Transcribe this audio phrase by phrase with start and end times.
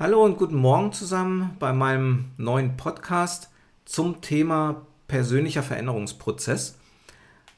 [0.00, 3.50] Hallo und guten Morgen zusammen bei meinem neuen Podcast
[3.84, 6.78] zum Thema persönlicher Veränderungsprozess.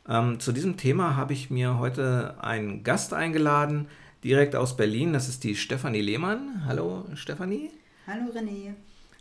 [0.08, 3.86] Ähm, zu diesem Thema habe ich mir heute einen Gast eingeladen,
[4.24, 5.12] direkt aus Berlin.
[5.12, 6.64] Das ist die Stefanie Lehmann.
[6.66, 7.71] Hallo Stefanie.
[8.08, 8.74] Hallo René.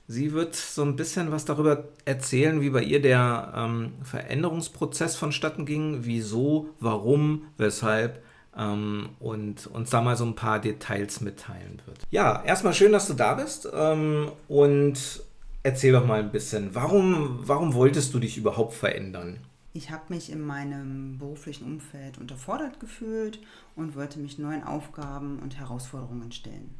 [0.08, 5.68] Sie wird so ein bisschen was darüber erzählen, wie bei ihr der ähm, Veränderungsprozess vonstatten
[5.68, 8.24] ging, wieso, warum, weshalb
[8.57, 12.00] ähm, und uns da mal so ein paar Details mitteilen wird.
[12.11, 15.23] Ja, erstmal schön, dass du da bist ähm, und
[15.64, 19.37] erzähl doch mal ein bisschen, warum, warum wolltest du dich überhaupt verändern?
[19.73, 23.39] Ich habe mich in meinem beruflichen Umfeld unterfordert gefühlt
[23.75, 26.75] und wollte mich neuen Aufgaben und Herausforderungen stellen.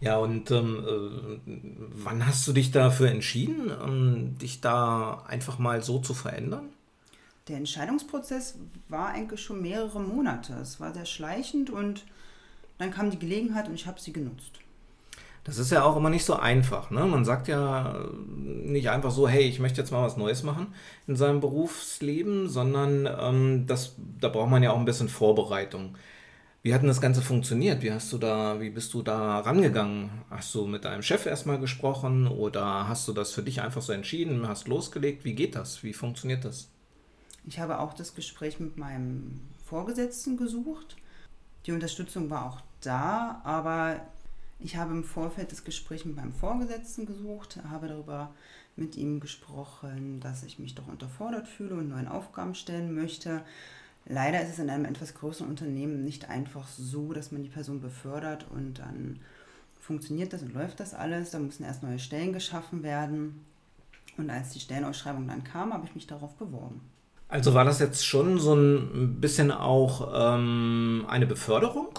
[0.00, 1.40] Ja, und ähm, äh,
[1.94, 6.70] wann hast du dich dafür entschieden, ähm, dich da einfach mal so zu verändern?
[7.48, 8.56] Der Entscheidungsprozess
[8.88, 10.54] war eigentlich schon mehrere Monate.
[10.54, 12.04] Es war sehr schleichend und
[12.78, 14.60] dann kam die Gelegenheit und ich habe sie genutzt.
[15.44, 16.90] Das ist ja auch immer nicht so einfach.
[16.90, 17.04] Ne?
[17.04, 20.68] Man sagt ja nicht einfach so, hey, ich möchte jetzt mal was Neues machen
[21.08, 25.96] in seinem Berufsleben, sondern ähm, das, da braucht man ja auch ein bisschen Vorbereitung.
[26.62, 27.82] Wie hat denn das Ganze funktioniert?
[27.82, 30.10] Wie hast du da, wie bist du da rangegangen?
[30.30, 33.92] Hast du mit deinem Chef erstmal gesprochen oder hast du das für dich einfach so
[33.92, 35.24] entschieden, hast losgelegt?
[35.24, 35.82] Wie geht das?
[35.82, 36.71] Wie funktioniert das?
[37.44, 40.96] Ich habe auch das Gespräch mit meinem Vorgesetzten gesucht.
[41.66, 44.00] Die Unterstützung war auch da, aber
[44.58, 48.32] ich habe im Vorfeld das Gespräch mit meinem Vorgesetzten gesucht, habe darüber
[48.76, 53.42] mit ihm gesprochen, dass ich mich doch unterfordert fühle und neuen Aufgaben stellen möchte.
[54.06, 57.80] Leider ist es in einem etwas größeren Unternehmen nicht einfach so, dass man die Person
[57.80, 59.20] befördert und dann
[59.80, 61.30] funktioniert das und läuft das alles.
[61.30, 63.44] Da müssen erst neue Stellen geschaffen werden.
[64.16, 66.80] Und als die Stellenausschreibung dann kam, habe ich mich darauf beworben.
[67.32, 71.98] Also war das jetzt schon so ein bisschen auch ähm, eine Beförderung?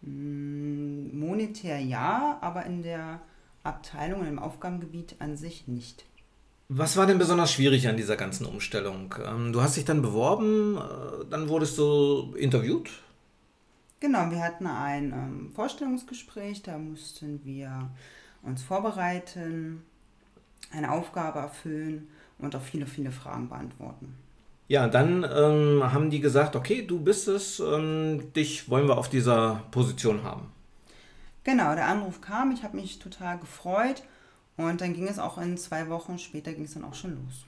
[0.00, 3.20] Mm, monetär ja, aber in der
[3.62, 6.06] Abteilung und im Aufgabengebiet an sich nicht.
[6.70, 9.14] Was war denn besonders schwierig an dieser ganzen Umstellung?
[9.22, 12.90] Ähm, du hast dich dann beworben, äh, dann wurdest du interviewt?
[14.00, 17.90] Genau, wir hatten ein ähm, Vorstellungsgespräch, da mussten wir
[18.42, 19.82] uns vorbereiten,
[20.72, 22.08] eine Aufgabe erfüllen
[22.38, 24.23] und auch viele, viele Fragen beantworten.
[24.74, 29.08] Ja, dann ähm, haben die gesagt, okay, du bist es, ähm, dich wollen wir auf
[29.08, 30.50] dieser Position haben.
[31.44, 34.02] Genau, der Anruf kam, ich habe mich total gefreut
[34.56, 37.44] und dann ging es auch in zwei Wochen später ging es dann auch schon los.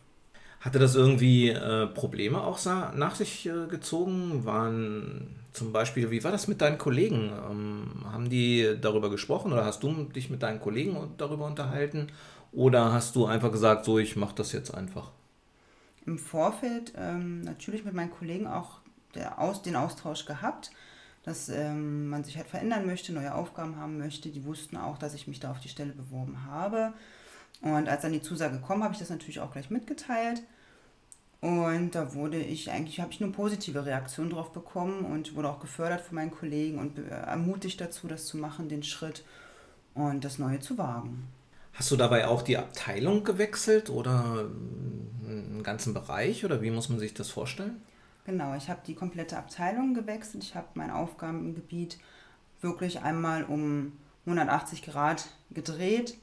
[0.61, 2.65] Hatte das irgendwie äh, Probleme auch
[2.95, 4.45] nach sich äh, gezogen?
[4.45, 7.33] Waren zum Beispiel, wie war das mit deinen Kollegen?
[7.51, 12.07] Ähm, haben die darüber gesprochen oder hast du dich mit deinen Kollegen darüber unterhalten?
[12.53, 15.11] Oder hast du einfach gesagt, so, ich mache das jetzt einfach?
[16.07, 18.81] Im Vorfeld ähm, natürlich mit meinen Kollegen auch
[19.15, 20.71] der Aus, den Austausch gehabt,
[21.25, 24.29] dass ähm, man sich halt verändern möchte, neue Aufgaben haben möchte.
[24.29, 26.93] Die wussten auch, dass ich mich da auf die Stelle beworben habe.
[27.61, 30.43] Und als dann die Zusage kam, habe ich das natürlich auch gleich mitgeteilt.
[31.41, 35.61] Und da wurde ich eigentlich, habe ich nur positive Reaktionen drauf bekommen und wurde auch
[35.61, 39.25] gefördert von meinen Kollegen und ermutigt dazu, das zu machen, den Schritt
[39.95, 41.29] und das Neue zu wagen.
[41.77, 44.49] Hast du dabei auch die Abteilung gewechselt oder
[45.27, 47.83] einen ganzen Bereich oder wie muss man sich das vorstellen?
[48.25, 50.43] Genau, ich habe die komplette Abteilung gewechselt.
[50.43, 51.99] Ich habe mein Aufgabengebiet
[52.63, 53.93] wirklich einmal um
[54.25, 56.17] 180 Grad gedreht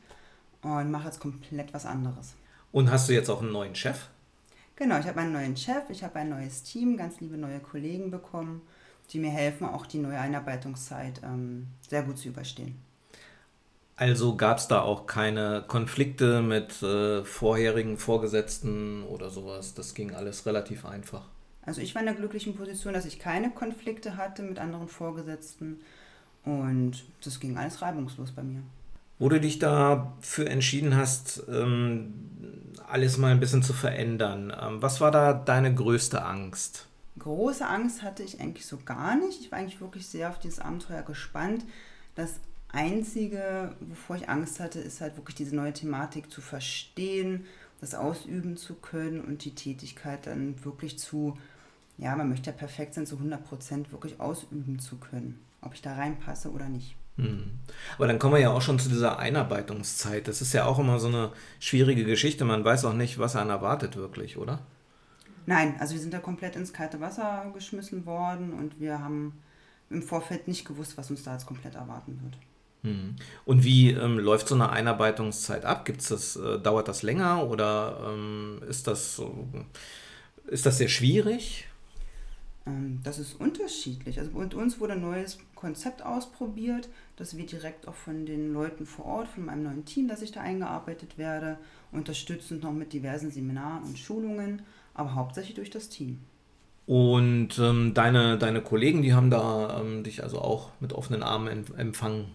[0.64, 2.34] und mache jetzt komplett was anderes.
[2.72, 4.08] Und hast du jetzt auch einen neuen Chef?
[4.76, 8.10] Genau, ich habe einen neuen Chef, ich habe ein neues Team, ganz liebe neue Kollegen
[8.10, 8.64] bekommen,
[9.12, 12.82] die mir helfen, auch die neue Einarbeitungszeit ähm, sehr gut zu überstehen.
[13.96, 19.76] Also gab es da auch keine Konflikte mit äh, vorherigen Vorgesetzten oder sowas.
[19.76, 21.26] Das ging alles relativ einfach.
[21.66, 25.80] Also ich war in der glücklichen Position, dass ich keine Konflikte hatte mit anderen Vorgesetzten
[26.44, 28.64] und das ging alles reibungslos bei mir.
[29.20, 32.14] Wo du dich dafür entschieden hast, ähm,
[32.90, 36.88] alles mal ein bisschen zu verändern, ähm, was war da deine größte Angst?
[37.20, 39.40] Große Angst hatte ich eigentlich so gar nicht.
[39.40, 41.64] Ich war eigentlich wirklich sehr auf dieses Abenteuer gespannt.
[42.16, 42.40] Das
[42.74, 47.46] Einzige, wovor ich Angst hatte, ist halt wirklich diese neue Thematik zu verstehen,
[47.80, 51.38] das ausüben zu können und die Tätigkeit dann wirklich zu,
[51.98, 55.82] ja, man möchte ja perfekt sein, zu 100 Prozent wirklich ausüben zu können, ob ich
[55.82, 56.96] da reinpasse oder nicht.
[57.18, 57.52] Hm.
[57.98, 60.28] Aber dann kommen wir ja auch schon zu dieser Einarbeitungszeit.
[60.28, 62.44] Das ist ja auch immer so eine schwierige Geschichte.
[62.44, 64.60] Man weiß auch nicht, was einen erwartet wirklich, oder?
[65.46, 69.34] Nein, also wir sind da komplett ins kalte Wasser geschmissen worden und wir haben
[69.92, 72.38] im Vorfeld nicht gewusst, was uns da jetzt komplett erwarten wird.
[72.84, 73.16] Hm.
[73.46, 75.86] Und wie ähm, läuft so eine Einarbeitungszeit ab?
[75.86, 79.22] Gibt's das, äh, dauert das länger oder ähm, ist, das,
[80.48, 81.68] ist das sehr schwierig?
[82.66, 84.20] Ähm, das ist unterschiedlich.
[84.20, 86.90] Also mit uns wurde ein neues Konzept ausprobiert.
[87.16, 90.32] Das wird direkt auch von den Leuten vor Ort, von meinem neuen Team, dass ich
[90.32, 91.58] da eingearbeitet werde,
[91.92, 94.62] unterstützend noch mit diversen Seminaren und Schulungen,
[94.94, 96.20] aber hauptsächlich durch das Team.
[96.86, 101.66] Und ähm, deine, deine Kollegen, die haben da ähm, dich also auch mit offenen Armen
[101.78, 102.26] empfangen,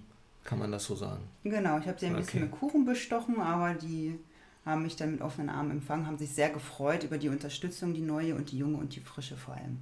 [0.49, 1.29] kann man das so sagen?
[1.45, 2.23] Genau, ich habe sie ein okay.
[2.23, 4.19] bisschen mit Kuchen bestochen, aber die
[4.65, 8.00] haben mich dann mit offenen Armen empfangen, haben sich sehr gefreut über die Unterstützung, die
[8.00, 9.77] neue und die junge und die frische vor allem.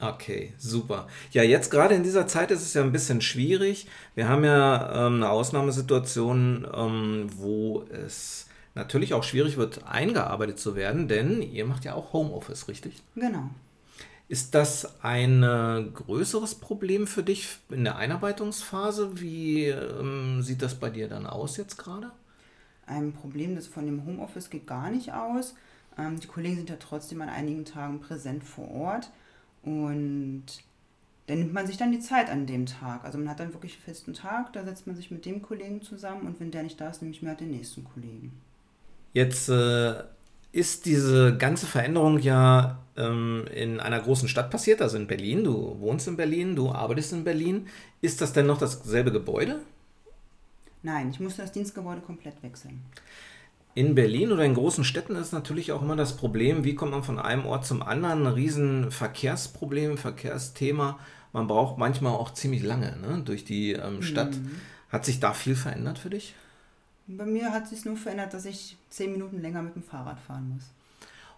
[0.00, 1.06] Okay, super.
[1.30, 3.86] Ja, jetzt gerade in dieser Zeit ist es ja ein bisschen schwierig.
[4.16, 10.74] Wir haben ja ähm, eine Ausnahmesituation, ähm, wo es natürlich auch schwierig wird, eingearbeitet zu
[10.74, 13.02] werden, denn ihr macht ja auch Homeoffice, richtig?
[13.14, 13.50] Genau.
[14.28, 19.20] Ist das ein äh, größeres Problem für dich in der Einarbeitungsphase?
[19.20, 22.10] Wie ähm, sieht das bei dir dann aus jetzt gerade?
[22.86, 25.54] Ein Problem das von dem Homeoffice geht gar nicht aus.
[25.96, 29.10] Ähm, die Kollegen sind ja trotzdem an einigen Tagen präsent vor Ort.
[29.62, 30.44] Und
[31.26, 33.04] dann nimmt man sich dann die Zeit an dem Tag.
[33.04, 35.82] Also man hat dann wirklich einen festen Tag, da setzt man sich mit dem Kollegen
[35.82, 38.32] zusammen und wenn der nicht da ist, nehme ich mir halt den nächsten Kollegen.
[39.12, 40.04] Jetzt äh,
[40.52, 45.44] ist diese ganze Veränderung ja ähm, in einer großen Stadt passiert, also in Berlin.
[45.44, 47.66] Du wohnst in Berlin, du arbeitest in Berlin.
[48.00, 49.60] Ist das denn noch dasselbe Gebäude?
[50.82, 52.82] Nein, ich musste das Dienstgebäude komplett wechseln.
[53.74, 57.04] In Berlin oder in großen Städten ist natürlich auch immer das Problem, wie kommt man
[57.04, 58.26] von einem Ort zum anderen.
[58.26, 60.98] Ein riesen Verkehrsproblem, Verkehrsthema.
[61.32, 64.34] Man braucht manchmal auch ziemlich lange ne, durch die ähm, Stadt.
[64.34, 64.50] Mhm.
[64.88, 66.34] Hat sich da viel verändert für dich?
[67.08, 70.50] Bei mir hat sich nur verändert, dass ich zehn Minuten länger mit dem Fahrrad fahren
[70.54, 70.64] muss.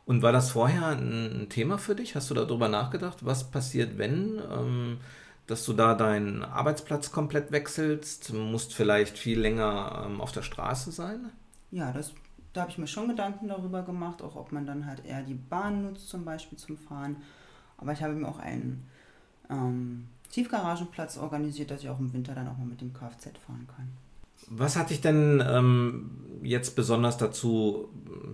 [0.04, 2.16] Und war das vorher ein Thema für dich?
[2.16, 4.98] Hast du darüber nachgedacht, was passiert, wenn, ähm,
[5.46, 10.90] dass du da deinen Arbeitsplatz komplett wechselst, musst vielleicht viel länger ähm, auf der Straße
[10.90, 11.30] sein?
[11.70, 12.12] Ja, das
[12.52, 15.34] da habe ich mir schon Gedanken darüber gemacht, auch ob man dann halt eher die
[15.34, 17.16] Bahn nutzt zum Beispiel zum Fahren.
[17.78, 18.88] Aber ich habe mir auch einen
[19.48, 23.68] ähm, Tiefgaragenplatz organisiert, dass ich auch im Winter dann auch mal mit dem Kfz fahren
[23.74, 23.88] kann.
[24.48, 26.10] Was hat dich denn ähm,
[26.42, 27.88] jetzt besonders dazu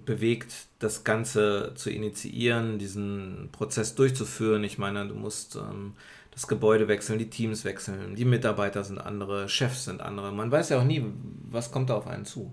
[0.05, 4.65] bewegt, das Ganze zu initiieren, diesen Prozess durchzuführen?
[4.65, 5.95] Ich meine, du musst ähm,
[6.31, 10.33] das Gebäude wechseln, die Teams wechseln, die Mitarbeiter sind andere, Chefs sind andere.
[10.33, 11.05] Man weiß ja auch nie,
[11.51, 12.53] was kommt da auf einen zu.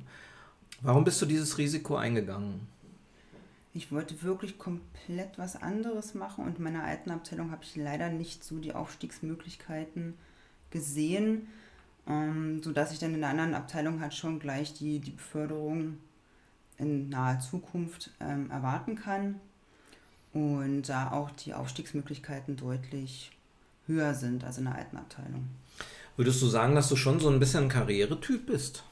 [0.81, 2.67] Warum bist du dieses Risiko eingegangen?
[3.73, 8.09] Ich wollte wirklich komplett was anderes machen und in meiner alten Abteilung habe ich leider
[8.09, 10.13] nicht so die Aufstiegsmöglichkeiten
[10.69, 11.47] gesehen,
[12.07, 15.97] ähm, sodass ich dann in der anderen Abteilung halt schon gleich die, die Beförderung
[16.77, 19.39] in naher Zukunft ähm, erwarten kann
[20.33, 23.31] und da auch die Aufstiegsmöglichkeiten deutlich
[23.87, 25.47] höher sind als in der alten Abteilung.
[26.15, 28.83] Würdest du sagen, dass du schon so ein bisschen ein Karrieretyp bist?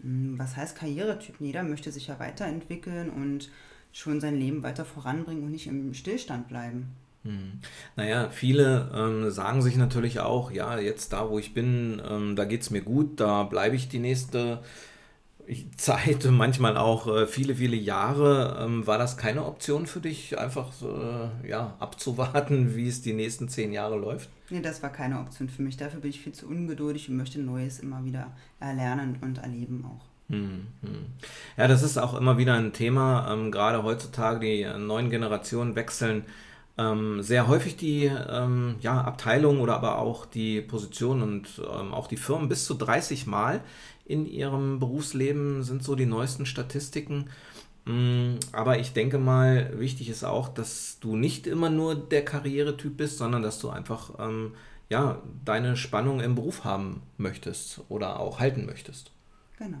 [0.00, 1.36] Hm, was heißt Karrieretyp?
[1.40, 3.50] Jeder möchte sich ja weiterentwickeln und
[3.92, 6.94] schon sein Leben weiter voranbringen und nicht im Stillstand bleiben.
[7.24, 7.60] Hm.
[7.96, 12.44] Naja, viele ähm, sagen sich natürlich auch, ja, jetzt da, wo ich bin, ähm, da
[12.44, 14.60] geht es mir gut, da bleibe ich die nächste
[15.76, 18.58] Zeit, manchmal auch äh, viele, viele Jahre.
[18.60, 23.48] Ähm, war das keine Option für dich, einfach äh, ja, abzuwarten, wie es die nächsten
[23.48, 24.28] zehn Jahre läuft?
[24.50, 25.76] Nee, das war keine Option für mich.
[25.76, 28.28] Dafür bin ich viel zu ungeduldig und möchte Neues immer wieder
[28.60, 30.04] erlernen und erleben auch.
[30.30, 31.06] Hm, hm.
[31.56, 33.32] Ja, das ist auch immer wieder ein Thema.
[33.32, 36.24] Ähm, gerade heutzutage, die neuen Generationen wechseln
[36.78, 42.06] ähm, sehr häufig die ähm, ja, Abteilung oder aber auch die Position und ähm, auch
[42.06, 43.62] die Firmen bis zu 30 Mal
[44.04, 47.28] in ihrem Berufsleben sind so die neuesten Statistiken.
[47.84, 52.96] Mm, aber ich denke mal, wichtig ist auch, dass du nicht immer nur der Karrieretyp
[52.96, 54.54] bist, sondern dass du einfach ähm,
[54.88, 59.10] ja, deine Spannung im Beruf haben möchtest oder auch halten möchtest.
[59.58, 59.78] Genau.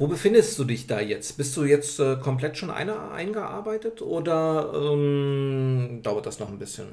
[0.00, 1.36] Wo befindest du dich da jetzt?
[1.36, 6.86] Bist du jetzt äh, komplett schon eine, eingearbeitet oder ähm, dauert das noch ein bisschen?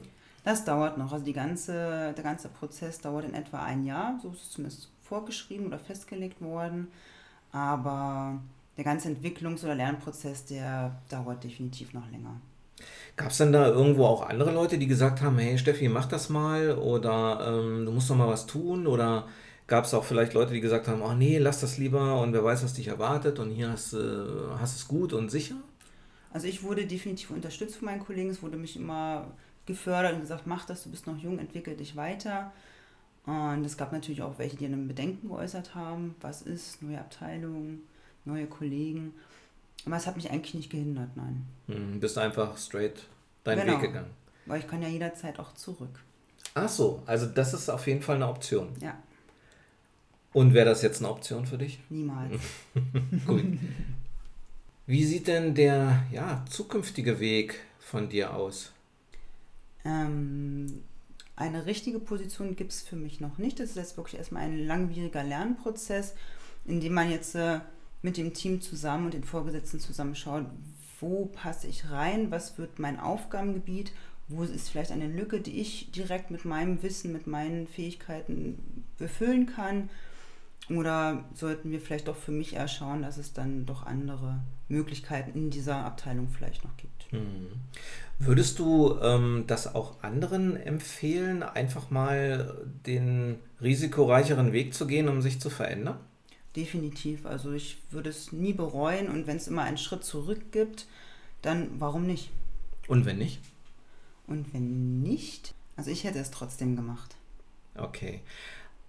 [0.43, 1.13] Das dauert noch.
[1.13, 4.19] Also die ganze, der ganze Prozess dauert in etwa ein Jahr.
[4.21, 6.89] So ist es zumindest vorgeschrieben oder festgelegt worden.
[7.53, 8.41] Aber
[8.75, 12.41] der ganze Entwicklungs- oder Lernprozess, der dauert definitiv noch länger.
[13.15, 16.27] Gab es denn da irgendwo auch andere Leute, die gesagt haben, hey Steffi, mach das
[16.27, 19.27] mal oder ähm, du musst doch mal was tun oder
[19.67, 22.43] gab es auch vielleicht Leute, die gesagt haben, oh nee, lass das lieber und wer
[22.43, 25.55] weiß, was dich erwartet und hier hast du äh, hast es gut und sicher?
[26.31, 29.27] Also ich wurde definitiv unterstützt von meinen Kollegen, es wurde mich immer
[29.65, 32.51] gefördert und gesagt, mach das, du bist noch jung, entwickel dich weiter.
[33.25, 37.79] Und es gab natürlich auch welche, die einen Bedenken geäußert haben, was ist, neue Abteilung,
[38.23, 39.13] neue Kollegen.
[39.85, 41.45] Aber es hat mich eigentlich nicht gehindert, nein.
[41.67, 43.03] Hm, bist einfach straight
[43.43, 44.11] deinen genau, Weg gegangen.
[44.45, 45.99] Weil ich kann ja jederzeit auch zurück.
[46.53, 48.69] Ach so, also das ist auf jeden Fall eine Option.
[48.79, 48.97] Ja.
[50.33, 51.79] Und wäre das jetzt eine Option für dich?
[51.89, 52.41] Niemals.
[53.25, 53.43] Gut.
[54.85, 58.71] Wie sieht denn der ja, zukünftige Weg von dir aus?
[59.83, 60.83] Ähm,
[61.35, 63.59] eine richtige Position gibt es für mich noch nicht.
[63.59, 66.15] Das ist jetzt wirklich erstmal ein langwieriger Lernprozess,
[66.65, 67.59] in dem man jetzt äh,
[68.01, 70.45] mit dem Team zusammen und den Vorgesetzten zusammen schaut,
[70.99, 73.91] wo passe ich rein, was wird mein Aufgabengebiet,
[74.27, 79.45] wo ist vielleicht eine Lücke, die ich direkt mit meinem Wissen, mit meinen Fähigkeiten befüllen
[79.45, 79.89] kann.
[80.69, 85.31] Oder sollten wir vielleicht doch für mich eher schauen, dass es dann doch andere Möglichkeiten
[85.37, 87.13] in dieser Abteilung vielleicht noch gibt.
[87.13, 87.47] Mhm.
[88.19, 95.21] Würdest du ähm, das auch anderen empfehlen, einfach mal den risikoreicheren Weg zu gehen, um
[95.21, 95.99] sich zu verändern?
[96.55, 97.25] Definitiv.
[97.25, 100.87] Also ich würde es nie bereuen und wenn es immer einen Schritt zurück gibt,
[101.41, 102.31] dann warum nicht?
[102.87, 103.39] Und wenn nicht?
[104.25, 107.15] Und wenn nicht, also ich hätte es trotzdem gemacht.
[107.75, 108.21] Okay.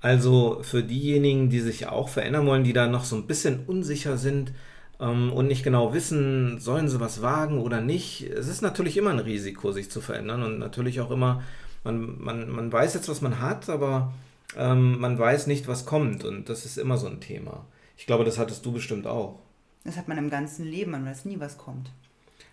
[0.01, 4.17] Also für diejenigen, die sich auch verändern wollen, die da noch so ein bisschen unsicher
[4.17, 4.53] sind
[5.01, 9.11] ähm, und nicht genau wissen, sollen sie was wagen oder nicht, es ist natürlich immer
[9.11, 11.43] ein Risiko, sich zu verändern und natürlich auch immer,
[11.85, 14.13] man, man, man weiß jetzt, was man hat, aber
[14.57, 17.67] ähm, man weiß nicht, was kommt und das ist immer so ein Thema.
[17.97, 19.41] Ich glaube, das hattest du bestimmt auch.
[19.85, 21.91] Das hat man im ganzen Leben, man weiß nie, was kommt.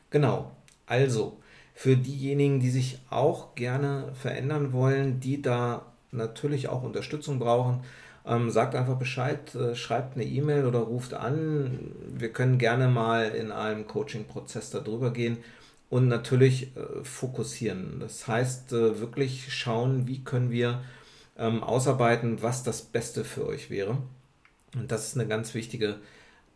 [0.09, 0.51] Genau.
[0.87, 1.39] Also,
[1.73, 7.81] für diejenigen, die sich auch gerne verändern wollen, die da natürlich auch Unterstützung brauchen,
[8.25, 11.91] ähm, sagt einfach Bescheid, äh, schreibt eine E-Mail oder ruft an.
[12.13, 15.38] Wir können gerne mal in einem Coaching-Prozess darüber gehen
[15.89, 18.00] und natürlich äh, fokussieren.
[18.00, 20.81] Das heißt, äh, wirklich schauen, wie können wir
[21.38, 23.98] ähm, ausarbeiten, was das Beste für euch wäre.
[24.75, 25.98] Und das ist eine ganz wichtige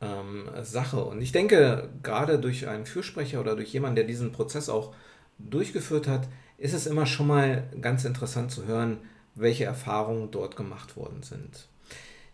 [0.01, 1.04] ähm, Sache.
[1.04, 4.94] Und ich denke, gerade durch einen Fürsprecher oder durch jemanden, der diesen Prozess auch
[5.38, 8.98] durchgeführt hat, ist es immer schon mal ganz interessant zu hören,
[9.39, 11.67] welche Erfahrungen dort gemacht worden sind.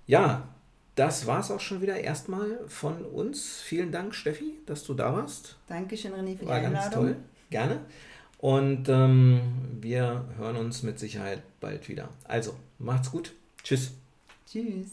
[0.07, 0.47] Ja,
[0.95, 3.61] das war es auch schon wieder erstmal von uns.
[3.61, 5.57] Vielen Dank, Steffi, dass du da warst.
[5.67, 6.81] Dankeschön, René, für die war Einladung.
[6.81, 7.15] Ganz toll,
[7.49, 7.79] gerne.
[8.37, 9.41] Und ähm,
[9.81, 12.09] wir hören uns mit Sicherheit bald wieder.
[12.25, 13.33] Also, macht's gut.
[13.63, 13.91] Tschüss.
[14.47, 14.91] Tschüss.